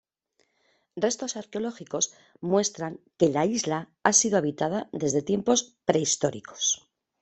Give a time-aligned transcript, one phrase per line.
[1.05, 2.09] Restos arqueológicos
[2.51, 6.63] muestran que la isla ha sido habitada desde tiempos prehistóricos.